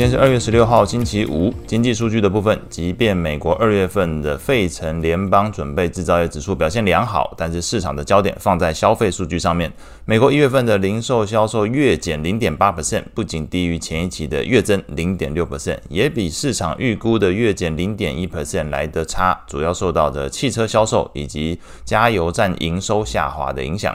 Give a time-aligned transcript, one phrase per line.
[0.00, 1.52] 今天是二月十六号，星期五。
[1.66, 9.70] 经济数据的部分，即便美国二月份的费城联邦准备制造业指数表现良好，但是市场的焦点放在消费数据上面。
[10.06, 23.94] 美国一月份的零售销售月减零点八 percent，不仅低于前一期的月增零点六 percent，也比市场预估的月减零点一 percent 来得差，主要受到的汽车销售以及加油站营收下滑的影响。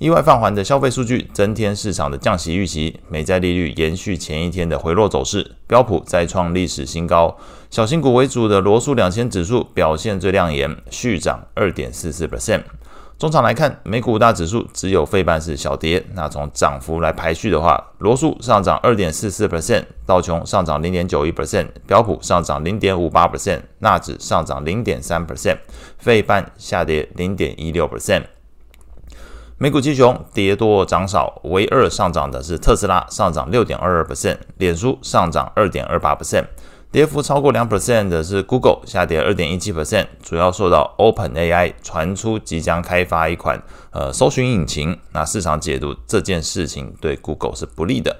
[0.00, 7.36] 意外放缓的消费数据增添市场的降息预期，美债利率延续前一天的回落走势，标普再创历史新高。
[7.68, 12.62] 小型股为主的罗素两千指数表现最亮眼，续涨二点四四 percent。
[13.18, 16.02] 中场来看，美股五大指数只有费半是小跌。
[16.14, 25.58] 那从涨幅来排序的话，罗素上涨二点四四 percent，道琼上涨零点九一 percent，标普上涨零点五八 percent，纳指上涨零点三 percent，
[25.98, 28.22] 费半下跌零点一六 percent。
[29.62, 36.46] 美股七雄跌多涨少，唯二上涨的是特斯拉，上涨六点二二 percent，脸书上涨二点二八 percent，
[36.90, 48.16] 跌幅超过两 percent 的是 Google，下跌二点一七 percent，主要受到 OpenAI 传出即将开发一款呃搜寻引擎，那市场解读这件事情对 Google 是不利的。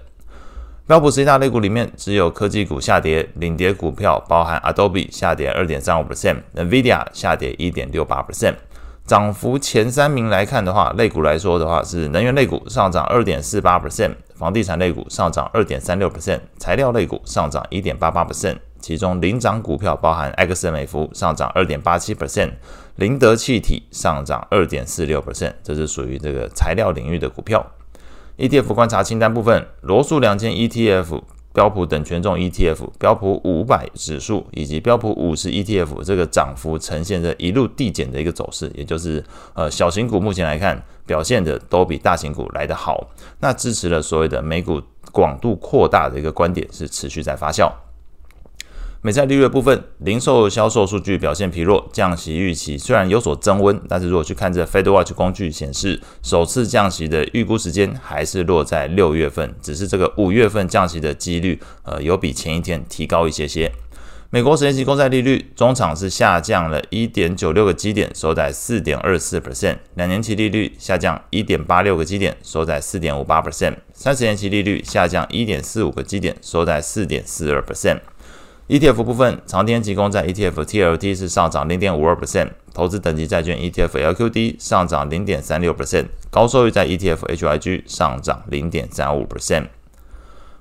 [0.86, 8.56] 标普十大类股里面，只有科技股下跌，领跌股票包含 Adobe 下跌二点三五 percent，NVIDIA 下跌一点六八 percent。
[9.11, 18.58] 涨幅前三名来看的话，类股来说的话是能源类股上涨二点四八 percent，房地产类股上涨二点三六 percent，材料类股上涨一点八八 percent。
[18.78, 22.53] 其中领涨股票包含埃克森美孚上涨二点八七 percent，
[22.94, 27.66] 林德气体上涨二点四六 percent，这是属于这个材料领域的股票。
[28.38, 31.20] ETF 观察清单部分，罗素两千 ETF。
[31.52, 39.22] 标普等权重 ETF、标普五百指数以及标普五十 ETF，这个涨幅呈现着一路递减的一个走势，也就是
[39.54, 43.08] 呃小型股目前来看表现的都比大型股来得好，
[43.40, 44.80] 那支持了所谓的美股
[45.10, 47.70] 广度扩大的一个观点是持续在发酵。
[49.03, 63.72] 美债利率的部分，零售销售数据表现疲弱，降息预期虽然有所增温，但是如果去看这 FedWatch 工具显示，首次降息的预估时间还是落在六月份，只是这个五月份降息的几率，呃，有比前一天提高一些些。
[64.28, 78.00] 美国十年期公债利率中场是下降了一点九六个基点，收在四点二四 percent；两年期利率下降一点八六个基点，收在四点五八 percent；三十年期利率下降一点四五个基点，收在四点四二 percent。
[78.70, 89.66] ETF 部分，长天期公债 ETF TLT 是上涨零点五二 percent，投资等级债券 ETF LQD 上涨零点三六 percent，高收益在 ETF HYG 上涨零点三五 percent。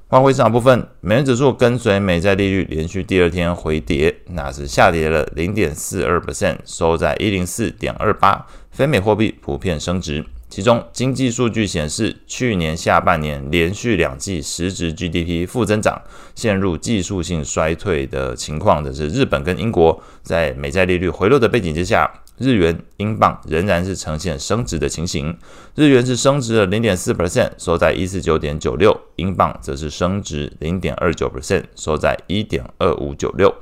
[0.07, 8.47] 外汇市场部分，美元指数跟随美债利率连续第二天回跌，那是下跌了零点四二 percent，收在一零四点二八。
[8.71, 10.25] 非美货币普遍升值。
[10.49, 16.01] 其中，经济数据显示，去年下半年连续两季实质 GDP 负增长，
[16.33, 20.01] 陷入技术性衰退的情况的是日本跟英国。
[20.23, 25.37] 在美债利率回落的背景之下，日元、英镑仍然是呈现升值的情形。
[25.75, 33.53] 日元是升值了零点四 percent，收在一四九点九六；英镑则是升值零点二九 percent，收在一点二五九六。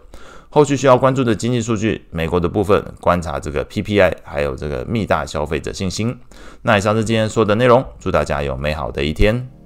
[0.50, 6.18] 后续需要关注的经济数据，美国的部分观察这个 PPI，还有这个密大消费者信心。
[6.62, 9.57] 那以上是今天说的内容，祝大家有美好的一天。